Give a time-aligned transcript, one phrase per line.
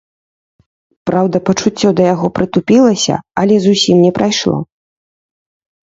[1.09, 4.57] Праўда, пачуццё да яго прытупілася, але зусім не прайшло.